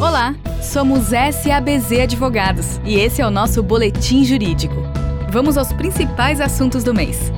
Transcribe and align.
Olá, 0.00 0.34
somos 0.60 1.04
SABZ 1.04 2.00
Advogados 2.02 2.80
e 2.84 2.96
esse 2.96 3.22
é 3.22 3.26
o 3.26 3.30
nosso 3.30 3.62
Boletim 3.62 4.24
Jurídico. 4.24 4.74
Vamos 5.30 5.56
aos 5.56 5.72
principais 5.72 6.40
assuntos 6.40 6.82
do 6.82 6.92
mês. 6.92 7.30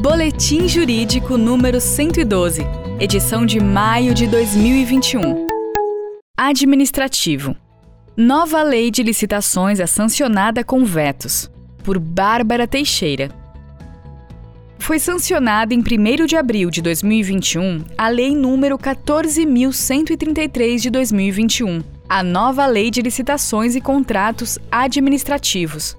Boletim 0.00 0.66
Jurídico 0.66 1.36
número 1.36 1.78
112, 1.78 2.62
edição 2.98 3.44
de 3.44 3.60
maio 3.60 4.14
de 4.14 4.26
2021. 4.26 5.46
Administrativo. 6.34 7.54
Nova 8.16 8.62
lei 8.62 8.90
de 8.90 9.02
licitações 9.02 9.78
é 9.78 9.86
sancionada 9.86 10.64
com 10.64 10.86
vetos. 10.86 11.50
Por 11.84 11.98
Bárbara 11.98 12.66
Teixeira. 12.66 13.28
Foi 14.78 14.98
sancionada 14.98 15.74
em 15.74 15.80
1 15.80 16.24
de 16.24 16.36
abril 16.36 16.70
de 16.70 16.80
2021 16.80 17.84
a 17.98 18.08
Lei 18.08 18.34
número 18.34 18.78
14.133 18.78 20.78
de 20.78 20.88
2021, 20.88 21.82
a 22.08 22.22
nova 22.22 22.64
Lei 22.64 22.90
de 22.90 23.02
Licitações 23.02 23.76
e 23.76 23.82
Contratos 23.82 24.58
Administrativos. 24.72 25.94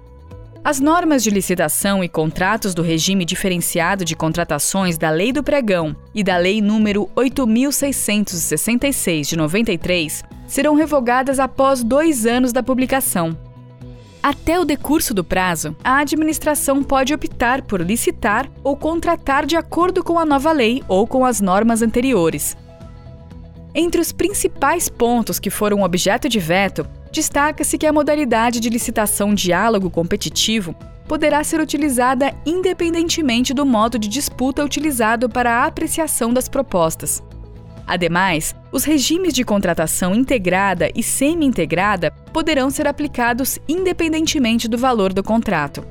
As 0.63 0.80
normas 0.80 1.22
de 1.22 1.30
licitação 1.30 2.04
e 2.04 2.09
contratos 2.09 2.73
do 2.73 2.81
regime 2.81 3.23
diferenciado 3.23 4.04
de 4.04 4.16
contratações 4.16 4.98
da 4.98 5.12
Lei 5.12 5.31
do 5.31 5.44
Pregão 5.44 5.95
e 6.14 6.23
da 6.23 6.36
Lei 6.36 6.62
número 6.62 7.08
8.666 7.16 9.27
de 9.27 9.38
93 9.38 10.23
serão 10.48 10.73
revogadas 10.73 11.40
após 11.40 11.84
dois 11.84 12.26
anos 12.26 12.52
da 12.52 12.64
publicação. 12.64 13.38
Até 14.22 14.59
o 14.59 14.66
decurso 14.66 15.14
do 15.14 15.23
prazo, 15.23 15.73
a 15.84 16.00
administração 16.00 16.84
pode 16.84 17.14
optar 17.14 17.62
por 17.62 17.81
licitar 17.81 18.50
ou 18.64 18.76
contratar 18.76 19.45
de 19.45 19.55
acordo 19.55 20.03
com 20.03 20.17
a 20.17 20.26
nova 20.26 20.52
lei 20.52 20.84
ou 20.88 21.05
com 21.05 21.23
as 21.23 21.39
normas 21.39 21.84
anteriores. 21.84 22.58
Entre 23.73 24.02
os 24.02 24.12
principais 24.12 24.90
pontos 24.90 25.40
que 25.40 25.50
foram 25.50 25.84
objeto 25.84 26.28
de 26.28 26.40
veto, 26.40 26.88
destaca-se 27.12 27.78
que 27.78 27.86
a 27.86 27.94
modalidade 27.94 28.59
de 28.59 28.70
licitação 28.70 29.34
diálogo 29.34 29.89
competitivo 29.89 30.75
poderá 31.08 31.44
ser 31.44 31.59
utilizada 31.59 32.34
independentemente 32.45 33.53
do 33.53 33.66
modo 33.66 33.97
de 33.97 34.08
disputa 34.08 34.64
utilizado 34.64 35.30
para 35.30 35.52
a 35.52 35.66
apreciação 35.66 36.34
das 36.34 36.47
propostas. 36.47 37.23
Ademais, 37.86 38.56
os 38.72 38.84
regimes 38.84 39.34
de 39.34 39.44
contratação 39.44 40.14
integrada 40.14 40.92
e 40.94 41.02
semi-integrada 41.02 42.12
poderão 42.31 42.70
ser 42.70 42.88
aplicados 42.88 43.58
independentemente 43.67 44.67
do 44.67 44.78
valor 44.78 45.12
do 45.12 45.23
contrato. 45.23 45.84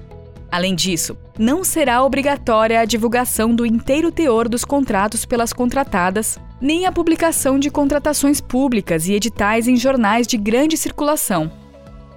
Além 0.50 0.74
disso, 0.74 1.16
não 1.38 1.62
será 1.62 2.02
obrigatória 2.02 2.80
a 2.80 2.84
divulgação 2.84 3.54
do 3.54 3.66
inteiro 3.66 4.10
teor 4.10 4.48
dos 4.48 4.64
contratos 4.64 5.24
pelas 5.24 5.52
contratadas, 5.52 6.38
nem 6.60 6.86
a 6.86 6.92
publicação 6.92 7.58
de 7.58 7.70
contratações 7.70 8.40
públicas 8.40 9.06
e 9.06 9.12
editais 9.12 9.68
em 9.68 9.76
jornais 9.76 10.26
de 10.26 10.36
grande 10.36 10.76
circulação, 10.76 11.52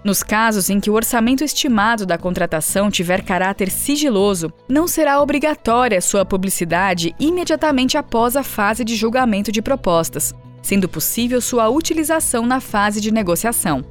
nos 0.03 0.23
casos 0.23 0.69
em 0.69 0.79
que 0.79 0.89
o 0.89 0.93
orçamento 0.93 1.43
estimado 1.43 2.05
da 2.05 2.17
contratação 2.17 2.89
tiver 2.89 3.23
caráter 3.23 3.69
sigiloso, 3.69 4.51
não 4.67 4.87
será 4.87 5.21
obrigatória 5.21 6.01
sua 6.01 6.25
publicidade 6.25 7.13
imediatamente 7.19 7.97
após 7.97 8.35
a 8.35 8.43
fase 8.43 8.83
de 8.83 8.95
julgamento 8.95 9.51
de 9.51 9.61
propostas, 9.61 10.33
sendo 10.63 10.89
possível 10.89 11.39
sua 11.39 11.69
utilização 11.69 12.47
na 12.47 12.59
fase 12.59 12.99
de 12.99 13.11
negociação. 13.11 13.85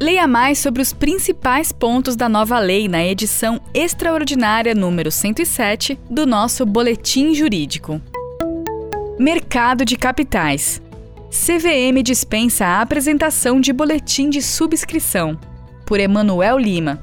Leia 0.00 0.26
mais 0.26 0.58
sobre 0.58 0.82
os 0.82 0.92
principais 0.92 1.70
pontos 1.70 2.16
da 2.16 2.28
nova 2.28 2.58
lei 2.58 2.88
na 2.88 3.04
edição 3.04 3.60
extraordinária 3.72 4.74
número 4.74 5.10
107 5.10 5.98
do 6.10 6.26
nosso 6.26 6.66
Boletim 6.66 7.32
Jurídico. 7.32 8.00
Mercado 9.18 9.84
de 9.84 9.96
Capitais. 9.96 10.82
CVM 11.30 12.02
dispensa 12.02 12.66
a 12.66 12.80
apresentação 12.80 13.60
de 13.60 13.72
boletim 13.72 14.28
de 14.28 14.42
subscrição. 14.42 15.38
Por 15.86 16.00
Emanuel 16.00 16.58
Lima. 16.58 17.00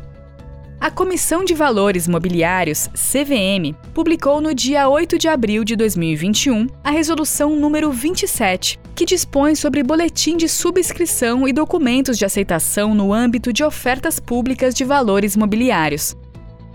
A 0.82 0.90
Comissão 0.90 1.46
de 1.46 1.54
Valores 1.54 2.08
Mobiliários, 2.08 2.90
CVM, 2.96 3.76
publicou 3.94 4.42
no 4.42 4.52
dia 4.52 4.90
8 4.90 5.16
de 5.16 5.28
abril 5.28 5.64
de 5.64 5.76
2021 5.76 6.66
a 6.84 6.90
resolução 6.90 7.56
número 7.56 7.92
27, 7.92 8.80
que 8.96 9.06
dispõe 9.06 9.54
sobre 9.54 9.84
boletim 9.84 10.36
de 10.36 10.50
subscrição 10.50 11.48
e 11.48 11.54
documentos 11.54 12.18
de 12.18 12.26
aceitação 12.26 12.96
no 12.96 13.14
âmbito 13.14 13.54
de 13.54 13.64
ofertas 13.64 14.20
públicas 14.20 14.74
de 14.74 14.84
valores 14.84 15.36
mobiliários. 15.36 16.18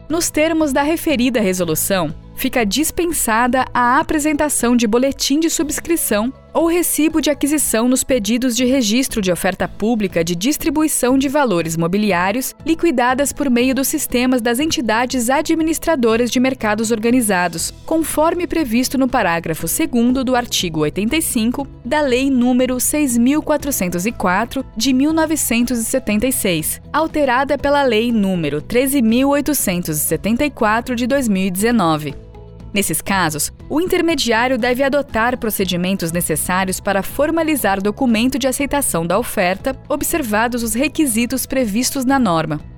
Nos 0.09 0.31
termos 0.31 0.73
da 0.73 0.85
referida 0.85 1.41
resolução, 1.41 2.15
fica 2.37 2.65
dispensada 2.65 3.65
a 3.75 3.99
apresentação 3.99 4.77
de 4.77 4.87
boletim 4.87 5.41
de 5.41 5.51
subscrição 5.51 6.33
ou 6.57 6.67
recibo 6.67 7.21
de 7.21 7.29
aquisição 7.29 7.87
nos 7.87 8.03
pedidos 8.03 8.57
de 8.57 8.65
registro 8.65 9.21
de 9.21 9.31
oferta 9.31 9.69
pública 9.69 10.25
de 10.25 10.35
distribuição 10.35 11.19
de 11.19 11.29
valores 11.29 11.77
mobiliários 11.77 12.55
liquidadas 12.65 13.31
por 13.31 13.51
meio 13.51 13.75
dos 13.75 13.89
sistemas 13.89 14.41
das 14.41 14.59
entidades 14.59 15.29
administradoras 15.29 16.31
de 16.31 16.41
mercados 16.41 16.91
organizados, 16.91 17.75
conforme 17.85 18.47
previsto 18.47 18.97
no 18.97 19.07
parágrafo 19.07 19.67
2 19.67 20.25
do 20.25 20.35
artigo 20.35 20.81
85 20.81 21.69
da 21.85 22.01
Lei 22.01 22.31
nº 22.31 22.81
6404 22.81 24.65
de 24.75 24.95
1976, 24.95 26.81
alterada 26.91 27.59
pela 27.59 27.83
Lei 27.83 28.11
nº 28.11 28.63
13874 28.63 30.97
de 30.97 31.07
2019. 31.07 32.26
Nesses 32.73 33.01
casos, 33.01 33.53
o 33.69 33.81
intermediário 33.81 34.59
deve 34.59 34.83
adotar 34.83 35.39
procedimentos 35.39 36.13
necessários 36.13 36.81
para 36.81 37.03
formalizar 37.03 37.81
documento 37.81 38.39
de 38.39 38.47
aceitação 38.47 39.07
da 39.07 39.19
oferta, 39.19 39.75
observados 39.89 40.63
os 40.63 40.75
requisitos 40.75 41.47
previstos 41.47 42.05
na 42.05 42.19
norma. 42.19 42.76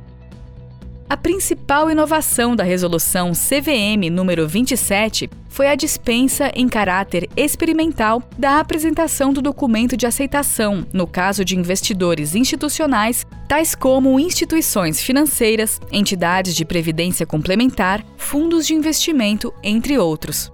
A 1.11 1.17
principal 1.17 1.91
inovação 1.91 2.55
da 2.55 2.63
resolução 2.63 3.33
CVM 3.33 4.11
número 4.13 4.47
27 4.47 5.31
foi 5.49 5.67
a 5.67 5.75
dispensa 5.75 6.53
em 6.55 6.69
caráter 6.69 7.31
experimental 7.35 8.23
da 8.37 8.61
apresentação 8.61 9.33
do 9.33 9.41
documento 9.41 9.97
de 9.97 10.07
aceitação 10.07 10.87
no 10.93 11.07
caso 11.07 11.47
de 11.47 11.57
investidores 11.57 12.35
institucionais, 12.35 13.25
tais 13.49 13.75
como 13.75 14.21
instituições 14.21 15.01
financeiras, 15.01 15.81
entidades 15.91 16.55
de 16.55 16.67
previdência 16.67 17.25
complementar, 17.25 18.05
fundos 18.19 18.67
de 18.67 18.75
investimento, 18.75 19.53
entre 19.63 19.97
outros. 19.97 20.53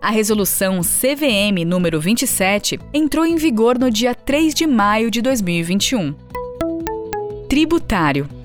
A 0.00 0.10
resolução 0.10 0.82
CVM 0.82 1.64
número 1.66 2.00
27 2.00 2.78
entrou 2.94 3.26
em 3.26 3.34
vigor 3.34 3.76
no 3.76 3.90
dia 3.90 4.14
3 4.14 4.54
de 4.54 4.68
maio 4.68 5.10
de 5.10 5.20
2021. 5.20 6.14
Tributário 7.48 8.35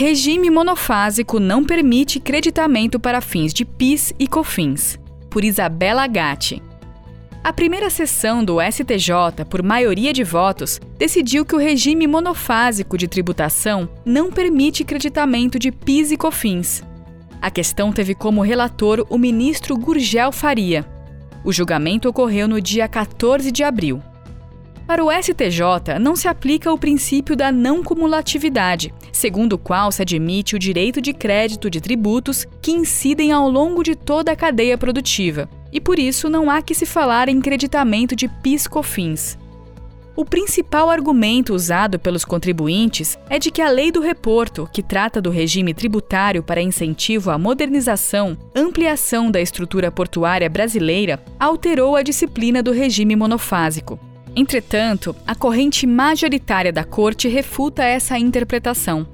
Regime 0.00 0.48
monofásico 0.48 1.40
não 1.40 1.64
permite 1.64 2.20
creditamento 2.20 3.00
para 3.00 3.20
fins 3.20 3.52
de 3.52 3.64
PIS 3.64 4.14
e 4.16 4.28
COFINS. 4.28 4.96
Por 5.28 5.42
Isabela 5.42 6.06
Gatti. 6.06 6.62
A 7.42 7.52
primeira 7.52 7.90
sessão 7.90 8.44
do 8.44 8.58
STJ, 8.62 9.44
por 9.50 9.60
maioria 9.60 10.12
de 10.12 10.22
votos, 10.22 10.80
decidiu 10.96 11.44
que 11.44 11.56
o 11.56 11.58
regime 11.58 12.06
monofásico 12.06 12.96
de 12.96 13.08
tributação 13.08 13.88
não 14.04 14.30
permite 14.30 14.84
creditamento 14.84 15.58
de 15.58 15.72
PIS 15.72 16.12
e 16.12 16.16
COFINS. 16.16 16.84
A 17.42 17.50
questão 17.50 17.90
teve 17.90 18.14
como 18.14 18.40
relator 18.40 19.04
o 19.10 19.18
ministro 19.18 19.76
Gurgel 19.76 20.30
Faria. 20.30 20.86
O 21.44 21.52
julgamento 21.52 22.08
ocorreu 22.08 22.46
no 22.46 22.60
dia 22.60 22.86
14 22.86 23.50
de 23.50 23.64
abril. 23.64 24.00
Para 24.88 25.04
o 25.04 25.12
STJ, 25.12 25.98
não 26.00 26.16
se 26.16 26.28
aplica 26.28 26.72
o 26.72 26.78
princípio 26.78 27.36
da 27.36 27.52
não 27.52 27.82
cumulatividade, 27.84 28.94
segundo 29.12 29.52
o 29.52 29.58
qual 29.58 29.92
se 29.92 30.00
admite 30.00 30.56
o 30.56 30.58
direito 30.58 30.98
de 30.98 31.12
crédito 31.12 31.68
de 31.68 31.78
tributos 31.78 32.46
que 32.62 32.72
incidem 32.72 33.30
ao 33.30 33.50
longo 33.50 33.82
de 33.82 33.94
toda 33.94 34.32
a 34.32 34.36
cadeia 34.36 34.78
produtiva, 34.78 35.46
e 35.70 35.78
por 35.78 35.98
isso 35.98 36.30
não 36.30 36.48
há 36.48 36.62
que 36.62 36.74
se 36.74 36.86
falar 36.86 37.28
em 37.28 37.38
creditamento 37.38 38.16
de 38.16 38.28
PIS/COFINS. 38.28 39.36
O 40.16 40.24
principal 40.24 40.88
argumento 40.88 41.54
usado 41.54 41.98
pelos 41.98 42.24
contribuintes 42.24 43.18
é 43.28 43.38
de 43.38 43.50
que 43.50 43.60
a 43.60 43.68
Lei 43.68 43.92
do 43.92 44.00
Reporto, 44.00 44.66
que 44.72 44.82
trata 44.82 45.20
do 45.20 45.28
regime 45.28 45.74
tributário 45.74 46.42
para 46.42 46.62
incentivo 46.62 47.30
à 47.30 47.36
modernização, 47.36 48.38
ampliação 48.56 49.30
da 49.30 49.38
estrutura 49.38 49.92
portuária 49.92 50.48
brasileira, 50.48 51.22
alterou 51.38 51.94
a 51.94 52.02
disciplina 52.02 52.62
do 52.62 52.72
regime 52.72 53.14
monofásico. 53.14 54.00
Entretanto, 54.34 55.14
a 55.26 55.34
corrente 55.34 55.86
majoritária 55.86 56.72
da 56.72 56.84
Corte 56.84 57.28
refuta 57.28 57.82
essa 57.82 58.18
interpretação. 58.18 59.06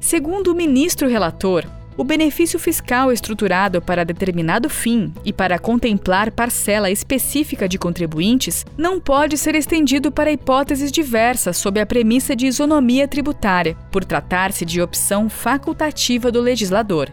Segundo 0.00 0.52
o 0.52 0.54
ministro 0.54 1.08
relator, 1.08 1.64
o 1.98 2.04
benefício 2.04 2.60
fiscal 2.60 3.10
estruturado 3.10 3.82
para 3.82 4.04
determinado 4.04 4.70
fim 4.70 5.12
e 5.24 5.32
para 5.32 5.58
contemplar 5.58 6.30
parcela 6.30 6.88
específica 6.88 7.68
de 7.68 7.76
contribuintes 7.76 8.64
não 8.76 9.00
pode 9.00 9.36
ser 9.36 9.56
estendido 9.56 10.12
para 10.12 10.30
hipóteses 10.30 10.92
diversas 10.92 11.56
sob 11.56 11.80
a 11.80 11.84
premissa 11.84 12.36
de 12.36 12.46
isonomia 12.46 13.08
tributária, 13.08 13.76
por 13.90 14.04
tratar-se 14.04 14.64
de 14.64 14.80
opção 14.80 15.28
facultativa 15.28 16.30
do 16.30 16.40
legislador. 16.40 17.12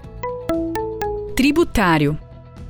Tributário. 1.35 2.15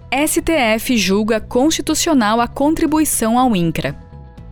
STF 0.10 0.96
julga 0.96 1.42
constitucional 1.42 2.40
a 2.40 2.48
contribuição 2.48 3.38
ao 3.38 3.54
INCRA 3.54 4.05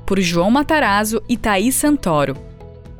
por 0.05 0.19
João 0.19 0.51
Matarazzo 0.51 1.21
e 1.27 1.37
Thaís 1.37 1.75
Santoro. 1.75 2.35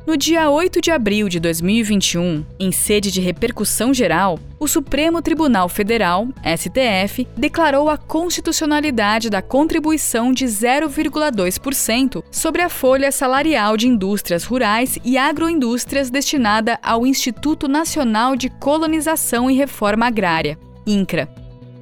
No 0.06 0.18
dia 0.18 0.50
8 0.50 0.82
de 0.82 0.90
abril 0.90 1.30
de 1.30 1.40
2021, 1.40 2.44
em 2.60 2.70
sede 2.70 3.10
de 3.10 3.22
repercussão 3.22 3.94
geral, 3.94 4.38
o 4.60 4.68
Supremo 4.68 5.22
Tribunal 5.22 5.66
Federal, 5.66 6.28
STF, 6.44 7.26
declarou 7.34 7.88
a 7.88 7.96
constitucionalidade 7.96 9.30
da 9.30 9.40
contribuição 9.40 10.30
de 10.30 10.44
0,2% 10.44 12.22
sobre 12.30 12.60
a 12.60 12.68
folha 12.68 13.10
salarial 13.10 13.78
de 13.78 13.88
indústrias 13.88 14.44
rurais 14.44 14.98
e 15.02 15.16
agroindústrias 15.16 16.10
destinada 16.10 16.78
ao 16.82 17.06
Instituto 17.06 17.66
Nacional 17.66 18.36
de 18.36 18.50
Colonização 18.50 19.50
e 19.50 19.54
Reforma 19.54 20.04
Agrária, 20.04 20.58
INCRA. 20.86 21.30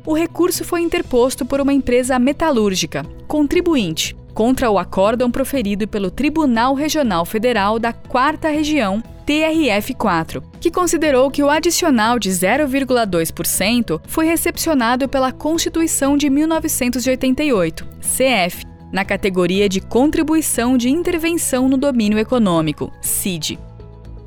O 0.06 0.14
recurso 0.14 0.64
foi 0.64 0.80
interposto 0.80 1.44
por 1.44 1.60
uma 1.60 1.72
empresa 1.72 2.20
metalúrgica, 2.20 3.04
contribuinte, 3.26 4.16
contra 4.34 4.70
o 4.70 4.78
acórdão 4.78 5.30
proferido 5.30 5.86
pelo 5.86 6.10
Tribunal 6.10 6.74
Regional 6.74 7.24
Federal 7.24 7.78
da 7.78 7.92
Quarta 7.92 8.48
Região, 8.48 9.02
TRF4, 9.26 10.42
que 10.60 10.70
considerou 10.70 11.30
que 11.30 11.42
o 11.42 11.50
adicional 11.50 12.18
de 12.18 12.30
0,2% 12.30 14.00
foi 14.06 14.26
recepcionado 14.26 15.08
pela 15.08 15.32
Constituição 15.32 16.16
de 16.16 16.28
1988, 16.28 17.86
CF, 18.00 18.66
na 18.92 19.04
categoria 19.04 19.68
de 19.68 19.80
Contribuição 19.80 20.76
de 20.76 20.90
Intervenção 20.90 21.68
no 21.68 21.78
Domínio 21.78 22.18
Econômico, 22.18 22.92
CID. 23.00 23.58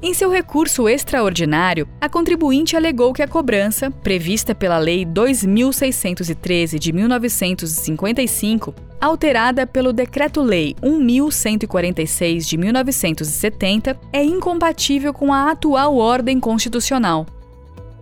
Em 0.06 0.14
seu 0.14 0.30
recurso 0.30 0.88
extraordinário, 0.88 1.88
a 2.00 2.08
contribuinte 2.08 2.76
alegou 2.76 3.12
que 3.12 3.24
a 3.24 3.28
cobrança, 3.28 3.90
prevista 3.90 4.54
pela 4.54 4.78
Lei 4.78 5.04
2613 5.04 6.78
de 6.78 6.94
1955, 6.94 8.76
alterada 9.02 9.66
pelo 9.66 9.92
Decreto-Lei 9.92 10.76
1146 10.84 12.48
de 12.48 12.56
1970, 12.56 14.00
é 14.14 14.24
incompatível 14.24 15.12
com 15.12 15.34
a 15.34 15.50
atual 15.50 15.98
ordem 15.98 16.40
constitucional. 16.40 17.26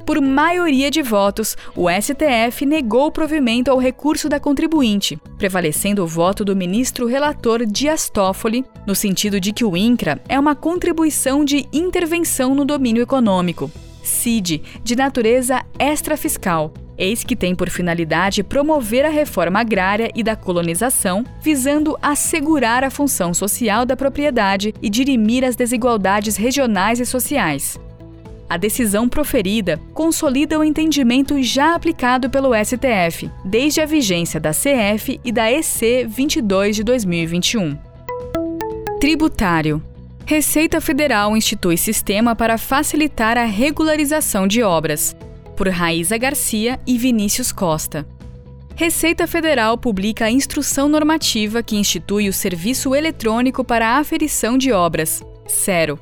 Por 0.06 0.20
maioria 0.20 0.92
de 0.92 1.02
votos, 1.02 1.56
o 1.76 1.88
STF 1.90 2.66
negou 2.66 3.08
o 3.08 3.12
provimento 3.12 3.72
ao 3.72 3.78
recurso 3.78 4.28
da 4.28 4.40
contribuinte, 4.40 5.18
prevalecendo 5.38 6.04
o 6.04 6.08
voto 6.08 6.44
do 6.44 6.56
ministro 6.56 7.08
relator 7.08 7.66
Dias 7.66 8.10
Toffoli, 8.10 8.66
no 8.86 8.96
sentido 8.96 9.40
de 9.40 9.54
que 9.54 9.64
o 9.64 9.78
INCRA 9.78 10.22
é 10.28 10.38
uma 10.38 10.56
contribuição 10.56 11.46
de 11.46 11.66
intervenção 11.72 12.54
no 12.54 12.66
domínio 12.66 13.02
econômico, 13.02 13.72
CID, 14.04 14.62
de 14.84 14.96
natureza 14.96 15.64
extrafiscal, 15.80 16.74
eis 16.98 17.24
que 17.24 17.36
tem 17.36 17.56
por 17.56 17.70
finalidade 17.70 18.44
promover 18.44 19.06
a 19.06 19.10
reforma 19.10 19.62
agrária 19.62 20.12
e 20.14 20.22
da 20.22 20.36
colonização, 20.36 21.24
visando 21.42 21.98
assegurar 22.02 22.84
a 22.84 22.90
função 22.90 23.34
social 23.34 23.86
da 23.86 23.96
propriedade 23.96 24.74
e 24.82 24.90
dirimir 24.90 25.46
as 25.46 25.56
desigualdades 25.56 26.36
regionais 26.36 27.00
e 27.00 27.06
sociais. 27.06 27.80
A 28.54 28.58
decisão 28.58 29.10
proferida 29.10 29.82
consolida 29.96 30.60
o 30.60 30.64
entendimento 30.64 31.42
já 31.42 31.74
aplicado 31.74 32.30
pelo 32.30 32.52
STF, 32.54 33.28
desde 33.44 33.82
a 33.82 33.86
vigência 33.88 34.40
da 34.40 34.52
CF 34.52 35.20
e 35.26 35.32
da 35.32 35.52
EC 35.52 36.08
22 36.08 36.76
de 36.76 36.84
2021. 36.84 37.76
Tributário. 39.00 39.82
Receita 40.24 40.80
Federal 40.80 41.36
institui 41.36 41.78
sistema 41.78 42.36
para 42.36 42.60
facilitar 42.60 43.40
a 43.40 43.44
regularização 43.44 44.46
de 44.46 44.62
obras. 44.62 45.16
Por 45.58 45.68
Raíza 45.68 46.16
Garcia 46.16 46.80
e 46.86 46.96
Vinícius 46.96 47.52
Costa. 47.52 48.06
Receita 48.76 49.26
Federal 49.26 49.80
publica 49.80 50.26
a 50.26 50.32
instrução 50.32 50.88
normativa 50.88 51.64
que 51.64 51.76
institui 51.76 52.30
o 52.30 52.34
Serviço 52.34 52.94
Eletrônico 52.94 53.64
para 53.64 53.88
a 53.88 53.98
Aferição 53.98 54.60
de 54.60 54.72
Obras, 54.72 55.24
SERO, 55.48 56.00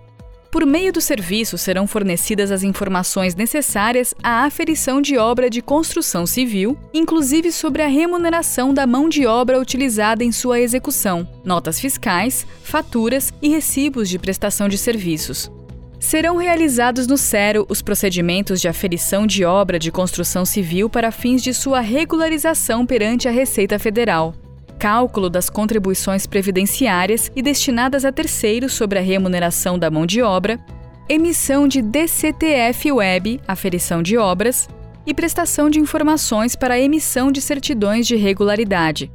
por 0.51 0.65
meio 0.65 0.91
do 0.91 0.99
serviço 0.99 1.57
serão 1.57 1.87
fornecidas 1.87 2.51
as 2.51 2.61
informações 2.61 3.33
necessárias 3.33 4.13
à 4.21 4.43
aferição 4.43 5.01
de 5.01 5.17
obra 5.17 5.49
de 5.49 5.61
construção 5.61 6.27
civil, 6.27 6.77
inclusive 6.93 7.53
sobre 7.53 7.81
a 7.81 7.87
remuneração 7.87 8.73
da 8.73 8.85
mão 8.85 9.07
de 9.07 9.25
obra 9.25 9.59
utilizada 9.59 10.25
em 10.25 10.31
sua 10.31 10.59
execução, 10.59 11.25
notas 11.45 11.79
fiscais, 11.79 12.45
faturas 12.63 13.33
e 13.41 13.47
recibos 13.47 14.09
de 14.09 14.19
prestação 14.19 14.67
de 14.67 14.77
serviços. 14.77 15.49
Serão 16.01 16.35
realizados 16.35 17.07
no 17.07 17.17
SERO 17.17 17.65
os 17.69 17.81
procedimentos 17.81 18.59
de 18.59 18.67
aferição 18.67 19.25
de 19.25 19.45
obra 19.45 19.79
de 19.79 19.91
construção 19.91 20.43
civil 20.43 20.89
para 20.89 21.11
fins 21.11 21.41
de 21.41 21.53
sua 21.53 21.79
regularização 21.79 22.85
perante 22.85 23.27
a 23.27 23.31
Receita 23.31 23.79
Federal, 23.79 24.33
cálculo 24.81 25.29
das 25.29 25.47
contribuições 25.47 26.25
previdenciárias 26.25 27.31
e 27.35 27.41
destinadas 27.43 28.03
a 28.03 28.11
terceiros 28.11 28.73
sobre 28.73 28.97
a 28.97 29.01
remuneração 29.01 29.77
da 29.77 29.91
mão 29.91 30.07
de 30.07 30.23
obra, 30.23 30.59
emissão 31.07 31.67
de 31.67 31.83
DCTF 31.83 32.91
Web, 32.91 33.39
aferição 33.47 34.01
de 34.01 34.17
obras, 34.17 34.67
e 35.05 35.13
prestação 35.13 35.69
de 35.69 35.79
informações 35.79 36.55
para 36.55 36.73
a 36.73 36.79
emissão 36.79 37.31
de 37.31 37.41
certidões 37.41 38.07
de 38.07 38.15
regularidade, 38.15 39.11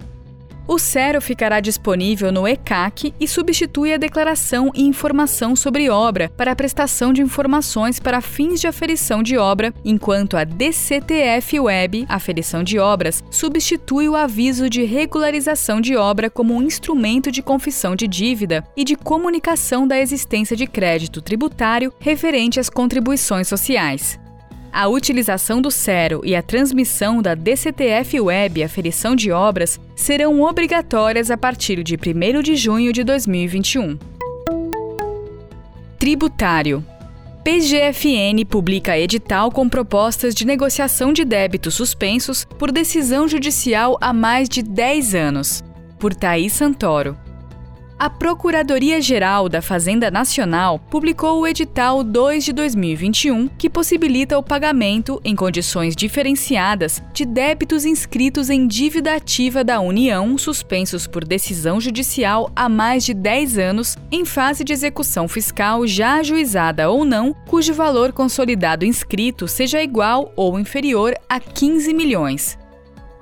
o 0.67 0.79
Cero 0.79 1.21
ficará 1.21 1.61
disponível 1.61 2.33
no 2.33 2.47
ECAC 2.47 3.15
e 3.19 3.29
substitui 3.29 3.95
a 3.95 3.97
declaração 3.97 4.71
e 4.75 4.83
informação 4.83 5.55
sobre 5.55 5.89
obra 5.89 6.31
para 6.37 6.53
a 6.53 6.57
prestação 6.57 7.13
de 7.13 7.23
informações 7.23 8.01
para 8.01 8.21
fins 8.21 8.61
de 8.61 8.67
aferição 8.67 9.23
de 9.23 9.37
obra, 9.37 9.73
enquanto 9.85 10.37
a 10.37 10.45
DCTF 10.45 11.61
Web, 11.61 12.07
aferição 12.09 12.63
de 12.63 12.79
obras, 12.79 13.23
substitui 13.31 14.09
o 14.09 14.17
aviso 14.17 14.69
de 14.69 14.85
regularização 14.85 15.81
de 15.81 15.97
obra 15.97 16.29
como 16.29 16.55
um 16.55 16.63
instrumento 16.63 17.31
de 17.31 17.43
confissão 17.43 17.95
de 17.95 18.09
dívida 18.09 18.65
e 18.77 18.85
de 18.85 18.97
comunicação 18.97 19.87
da 19.87 19.99
existência 19.99 20.57
de 20.57 20.67
crédito 20.67 21.23
tributário 21.23 21.93
referente 21.99 22.59
às 22.59 22.69
contribuições 22.69 23.49
sociais. 23.49 24.19
A 24.77 24.89
utilização 24.89 25.63
do 25.63 25.71
Cero 25.71 26.21
e 26.23 26.37
a 26.37 26.43
transmissão 26.43 27.23
da 27.23 27.35
DCTF 27.35 28.21
Web 28.21 28.63
aferição 28.63 29.17
de 29.17 29.33
obras 29.33 29.81
serão 29.95 30.43
obrigatórias 30.43 31.31
a 31.31 31.37
partir 31.39 31.83
de 31.83 31.97
1 31.97 32.43
de 32.43 32.57
junho 32.57 32.93
de 32.93 33.03
2021. 33.03 33.99
Tributário. 35.99 36.85
PGFN 37.43 38.45
publica 38.47 38.99
edital 38.99 39.51
com 39.51 39.67
propostas 39.67 40.35
de 40.35 40.47
negociação 40.47 41.11
de 41.11 41.25
débitos 41.25 41.73
suspensos 41.73 42.45
por 42.45 42.71
decisão 42.71 43.27
judicial 43.27 43.97
há 43.99 44.13
mais 44.13 44.47
de 44.47 44.63
10 44.63 45.15
anos. 45.15 45.65
Por 45.99 46.15
Thaís 46.15 46.53
Santoro. 46.53 47.17
A 47.99 48.11
Procuradoria-Geral 48.11 49.49
da 49.49 49.63
Fazenda 49.63 50.11
Nacional 50.11 50.79
publicou 50.79 51.41
o 51.41 51.47
edital 51.47 52.05
2 52.05 52.45
de 52.45 52.53
2021, 52.53 53.49
que 53.49 53.71
possibilita 53.71 54.37
o 54.39 54.43
pagamento, 54.43 55.19
em 55.25 55.35
condições 55.35 55.97
diferenciadas, 55.97 57.03
de 57.15 57.25
débitos 57.25 57.87
inscritos 57.87 58.51
em 58.51 58.67
dívida 58.67 59.15
ativa 59.15 59.65
da 59.65 59.81
União 59.81 60.37
suspensos 60.37 61.07
por 61.07 61.25
decisão 61.25 61.81
judicial 61.81 62.51
há 62.55 62.69
mais 62.69 63.03
de 63.03 63.15
10 63.15 63.57
anos, 63.57 63.97
em 64.13 64.27
fase 64.27 64.63
de 64.63 64.75
execução 64.75 65.27
fiscal 65.27 65.87
já 65.87 66.17
ajuizada 66.17 66.91
ou 66.91 67.03
não, 67.03 67.35
cujo 67.49 67.73
valor 67.73 68.13
consolidado 68.13 68.85
inscrito 68.85 69.49
seja 69.49 69.83
igual 69.83 70.35
ou 70.37 70.61
inferior 70.61 71.15
a 71.31 71.41
15 71.41 71.95
milhões. 71.95 72.59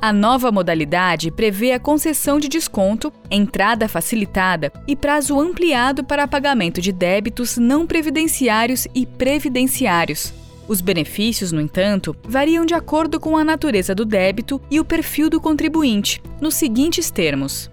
A 0.05 0.13
nova 0.13 0.53
modalidade 0.53 1.31
prevê 1.31 1.73
a 1.73 1.81
concessão 1.81 2.39
de 2.39 2.47
desconto, 2.47 3.11
entrada 3.31 3.89
facilitada 3.89 4.71
e 4.87 4.95
prazo 4.95 5.41
ampliado 5.41 6.05
para 6.05 6.29
pagamento 6.29 6.79
de 6.79 6.93
débitos 6.93 7.57
não 7.57 7.87
previdenciários 7.87 8.87
e 8.95 9.07
previdenciários. 9.07 10.35
Os 10.69 10.83
benefícios, 10.83 11.53
no 11.53 11.59
entanto, 11.59 12.15
variam 12.23 12.67
de 12.67 12.75
acordo 12.75 13.19
com 13.19 13.35
a 13.35 13.43
natureza 13.43 13.95
do 13.95 14.05
débito 14.05 14.61
e 14.71 14.79
o 14.79 14.85
perfil 14.85 15.31
do 15.31 15.41
contribuinte, 15.41 16.23
nos 16.39 16.53
seguintes 16.53 17.11
termos: 17.11 17.71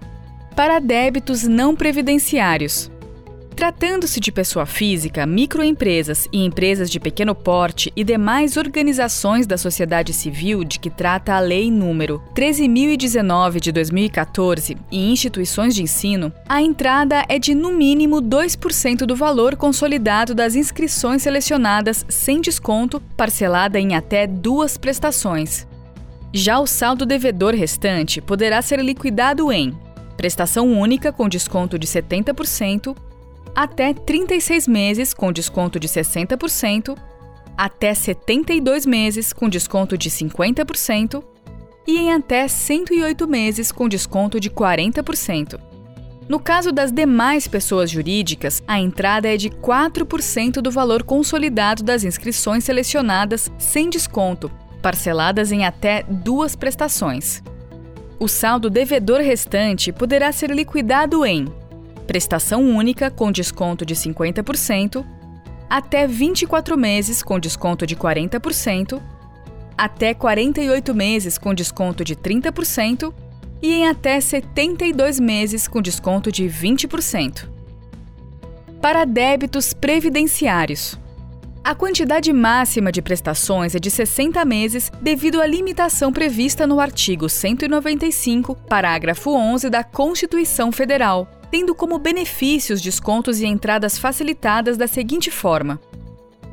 para 0.56 0.80
débitos 0.80 1.44
não 1.44 1.76
previdenciários, 1.76 2.90
Tratando-se 3.62 4.20
de 4.20 4.32
pessoa 4.32 4.66
física, 4.66 5.24
microempresas 5.24 6.28
e 6.34 6.44
empresas 6.44 6.90
de 6.90 7.00
pequeno 7.00 7.36
porte 7.36 7.94
e 7.96 8.04
demais 8.04 8.58
organizações 8.58 9.46
da 9.46 9.56
sociedade 9.56 10.14
civil 10.14 10.64
de 10.64 10.80
que 10.80 10.90
trata 10.90 11.36
a 11.36 11.40
Lei 11.40 11.70
número 11.70 12.20
13.019 12.34 13.60
de 13.60 13.72
2014 13.72 14.76
e 14.92 15.12
instituições 15.12 15.76
de 15.76 15.84
ensino, 15.84 16.34
a 16.50 16.60
entrada 16.60 17.24
é 17.30 17.38
de 17.38 17.54
no 17.54 17.72
mínimo 17.72 18.20
2% 18.20 19.06
do 19.06 19.16
valor 19.16 19.56
consolidado 19.56 20.34
das 20.34 20.56
inscrições 20.56 21.22
selecionadas 21.22 22.04
sem 22.10 22.42
desconto, 22.42 23.00
parcelada 23.16 23.80
em 23.80 23.94
até 23.94 24.26
duas 24.26 24.76
prestações. 24.76 25.68
Já 26.34 26.60
o 26.60 26.66
saldo 26.66 27.06
devedor 27.06 27.54
restante 27.54 28.22
poderá 28.22 28.60
ser 28.64 28.80
liquidado 28.80 29.52
em 29.52 29.78
prestação 30.18 30.68
única 30.72 31.12
com 31.12 31.30
desconto 31.30 31.78
de 31.78 31.86
70%, 31.86 32.96
até 33.56 33.94
36 33.94 34.68
meses 34.68 35.14
com 35.14 35.32
desconto 35.32 35.80
de 35.80 35.88
60%, 35.88 36.98
até 37.58 37.94
72 37.94 38.86
meses 38.86 39.34
com 39.34 39.50
desconto 39.50 39.98
de 39.98 40.10
50% 40.10 41.24
e 41.88 41.98
em 41.98 42.14
até 42.14 42.48
108 42.48 43.28
meses 43.28 43.72
com 43.72 43.90
desconto 43.90 44.40
de 44.40 44.50
40%. 44.50 45.60
No 46.30 46.40
caso 46.40 46.72
das 46.72 46.92
demais 46.92 47.48
pessoas 47.48 47.92
jurídicas, 47.92 48.64
a 48.66 48.80
entrada 48.80 49.28
é 49.28 49.36
de 49.36 49.50
4% 49.50 50.62
do 50.62 50.72
valor 50.72 51.04
consolidado 51.04 51.84
das 51.84 52.04
inscrições 52.04 52.64
selecionadas 52.64 53.52
sem 53.58 53.90
desconto, 53.90 54.50
parceladas 54.82 55.52
em 55.52 55.66
até 55.66 56.04
duas 56.08 56.56
prestações. 56.56 57.44
O 58.18 58.28
saldo 58.28 58.70
devedor 58.70 59.20
restante 59.20 59.92
poderá 59.92 60.32
ser 60.32 60.52
liquidado 60.52 61.26
em 61.26 61.48
prestação 62.12 62.62
única 62.62 63.10
com 63.10 63.32
desconto 63.32 63.86
de 63.86 63.96
50%, 63.96 65.06
até 65.70 66.06
24 66.06 66.78
meses 66.78 67.24
com 67.24 67.40
desconto 67.40 67.88
de 67.88 67.96
40%, 67.96 69.02
até 69.78 70.14
48 70.14 70.94
meses 70.94 71.38
com 71.38 71.54
desconto 71.54 72.04
de 72.04 72.14
30% 72.14 73.14
e 73.62 73.76
em 73.76 73.88
até 73.88 74.20
72 74.20 75.22
meses 75.22 75.70
com 75.70 75.82
desconto 75.82 76.34
de 76.34 76.44
20%. 76.50 77.48
Para 78.82 79.06
débitos 79.06 79.72
previdenciários, 79.72 81.00
a 81.64 81.74
quantidade 81.74 82.34
máxima 82.34 82.92
de 82.92 83.02
prestações 83.02 83.74
é 83.74 83.80
de 83.80 83.90
60 83.90 84.44
meses 84.44 84.92
devido 85.02 85.40
à 85.40 85.46
limitação 85.46 86.12
prevista 86.12 86.68
no 86.68 86.82
artigo 86.82 87.30
195, 87.30 88.54
parágrafo 88.68 89.32
11 89.32 89.70
da 89.70 89.82
Constituição 89.82 90.74
Federal, 90.74 91.41
tendo 91.52 91.76
como 91.76 92.00
benefícios 92.00 92.82
descontos 92.82 93.42
e 93.42 93.46
entradas 93.46 93.98
facilitadas 93.98 94.78
da 94.78 94.88
seguinte 94.88 95.30
forma: 95.30 95.80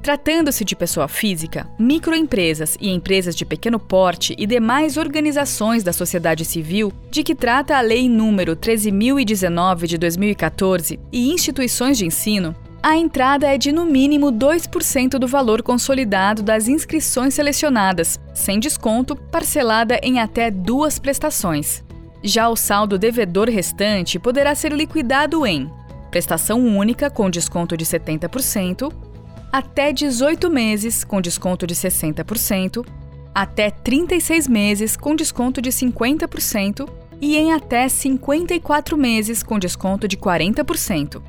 Tratando-se 0.02 0.64
de 0.64 0.75
pessoa 0.75 1.07
física, 1.07 1.69
microempresas 1.78 2.76
e 2.81 2.90
empresas 2.90 3.37
de 3.37 3.45
pequeno 3.45 3.78
porte 3.78 4.35
e 4.38 4.47
demais 4.47 4.97
organizações 4.97 5.85
da 5.85 5.93
sociedade 5.93 6.45
civil, 6.45 6.93
de 7.11 7.23
que 7.23 7.35
trata 7.35 7.76
a 7.76 7.81
Lei 7.81 8.07
nº 8.09 8.57
13.019 8.57 9.87
de 9.87 9.99
2014, 9.99 10.99
e 11.12 11.31
instituições 11.31 11.99
de 11.99 12.07
ensino, 12.07 12.55
a 12.83 12.97
entrada 12.97 13.49
é 13.49 13.59
de 13.59 13.73
no 13.73 13.85
mínimo 13.85 14.33
2% 14.33 15.19
do 15.19 15.26
valor 15.26 15.62
consolidado 15.62 16.43
das 16.43 16.69
inscrições 16.69 17.35
selecionadas, 17.35 18.21
sem 18.33 18.61
desconto, 18.61 19.17
parcelada 19.17 19.99
em 20.02 20.21
até 20.21 20.49
duas 20.49 20.99
prestações. 20.99 21.83
Já 22.23 22.49
o 22.49 22.57
saldo 22.57 22.99
devedor 22.99 23.49
restante 23.49 24.19
poderá 24.19 24.55
ser 24.55 24.73
liquidado 24.73 25.47
em 25.47 25.71
prestação 26.11 26.59
única 26.61 27.11
com 27.11 27.31
desconto 27.31 27.77
de 27.77 27.85
70%, 27.85 28.93
até 29.53 29.93
18 29.93 30.51
meses 30.51 31.05
com 31.05 31.21
desconto 31.21 31.67
de 31.67 31.75
60%, 31.75 32.85
até 33.35 33.71
36 33.71 34.49
meses 34.49 34.97
com 34.97 35.15
desconto 35.15 35.63
de 35.63 35.71
50% 35.71 36.89
e 37.21 37.37
em 37.37 37.53
até 37.53 37.89
54 37.89 38.97
meses 38.97 39.43
com 39.43 39.59
desconto 39.59 40.09
de 40.09 40.17
40%. 40.17 41.23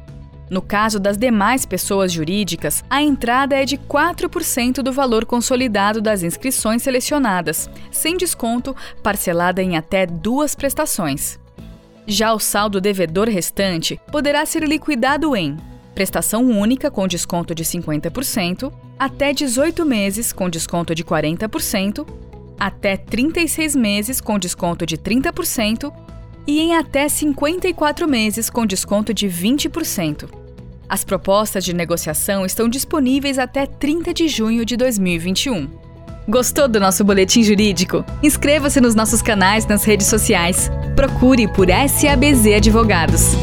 No 0.50 0.64
caso 0.64 1.00
das 1.00 1.18
demais 1.18 1.66
pessoas 1.66 2.12
jurídicas, 2.12 2.84
a 2.90 3.02
entrada 3.02 3.56
é 3.56 3.66
de 3.66 3.78
4% 3.78 4.82
do 4.82 4.92
valor 4.92 5.24
consolidado 5.26 6.02
das 6.02 6.24
inscrições 6.24 6.82
selecionadas, 6.82 7.70
sem 7.92 8.18
desconto, 8.18 8.76
parcelada 9.04 9.62
em 9.62 9.78
até 9.78 10.08
duas 10.08 10.56
prestações. 10.56 11.40
Já 12.08 12.34
o 12.34 12.40
saldo 12.40 12.82
devedor 12.82 13.30
restante 13.30 14.02
poderá 14.12 14.44
ser 14.44 14.64
liquidado 14.64 15.36
em 15.36 15.56
prestação 15.94 16.44
única 16.50 16.90
com 16.90 17.08
desconto 17.08 17.54
de 17.54 17.64
50%, 17.64 18.74
até 18.98 19.34
18 19.34 19.86
meses 19.86 20.34
com 20.34 20.50
desconto 20.50 20.96
de 20.96 21.04
40%, 21.04 22.08
até 22.60 22.98
36 22.98 23.76
meses 23.76 24.20
com 24.20 24.40
desconto 24.40 24.86
de 24.86 24.98
30% 24.98 25.94
e 26.48 26.60
em 26.60 26.76
até 26.76 27.08
54 27.08 28.08
meses 28.08 28.50
com 28.50 28.66
desconto 28.66 29.14
de 29.14 29.28
20%. 29.28 30.39
As 30.90 31.04
propostas 31.04 31.64
de 31.64 31.72
negociação 31.72 32.44
estão 32.44 32.68
disponíveis 32.68 33.38
até 33.38 33.68
30 33.68 34.12
de 34.12 34.28
junho 34.28 34.66
de 34.66 34.76
2021. 34.76 35.70
Gostou 36.28 36.68
do 36.68 36.80
nosso 36.80 37.04
boletim 37.04 37.44
jurídico? 37.44 38.04
Inscreva-se 38.24 38.82
nos 38.82 38.96
nossos 38.96 39.22
canais 39.22 39.68
nas 39.68 39.84
redes 39.84 40.08
sociais. 40.08 40.72
Procure 40.96 41.48
por 41.48 41.68
SABZ 41.68 42.56
Advogados. 42.58 43.36